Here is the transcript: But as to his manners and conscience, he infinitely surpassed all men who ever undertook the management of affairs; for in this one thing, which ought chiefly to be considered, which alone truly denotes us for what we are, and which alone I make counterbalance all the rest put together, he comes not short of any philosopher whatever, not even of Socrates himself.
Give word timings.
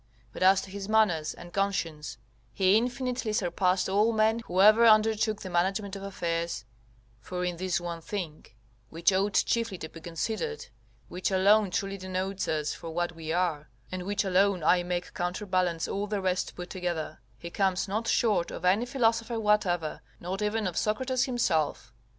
But 0.33 0.41
as 0.41 0.61
to 0.61 0.71
his 0.71 0.89
manners 0.89 1.35
and 1.35 1.53
conscience, 1.53 2.17
he 2.55 2.75
infinitely 2.75 3.33
surpassed 3.33 3.87
all 3.87 4.11
men 4.13 4.39
who 4.47 4.59
ever 4.59 4.83
undertook 4.83 5.41
the 5.43 5.49
management 5.51 5.95
of 5.95 6.01
affairs; 6.01 6.65
for 7.19 7.45
in 7.45 7.57
this 7.57 7.79
one 7.79 8.01
thing, 8.01 8.47
which 8.89 9.13
ought 9.13 9.35
chiefly 9.35 9.77
to 9.77 9.89
be 9.89 10.01
considered, 10.01 10.65
which 11.07 11.29
alone 11.29 11.69
truly 11.69 11.97
denotes 11.99 12.47
us 12.47 12.73
for 12.73 12.89
what 12.89 13.11
we 13.11 13.31
are, 13.31 13.69
and 13.91 14.07
which 14.07 14.23
alone 14.25 14.63
I 14.63 14.81
make 14.81 15.13
counterbalance 15.13 15.87
all 15.87 16.07
the 16.07 16.19
rest 16.19 16.55
put 16.55 16.71
together, 16.71 17.19
he 17.37 17.51
comes 17.51 17.87
not 17.87 18.07
short 18.07 18.49
of 18.49 18.65
any 18.65 18.87
philosopher 18.87 19.39
whatever, 19.39 20.01
not 20.19 20.41
even 20.41 20.65
of 20.65 20.77
Socrates 20.77 21.25
himself. 21.25 21.93